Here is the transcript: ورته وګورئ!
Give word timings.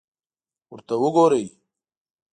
ورته 0.71 0.95
وګورئ! 1.01 1.45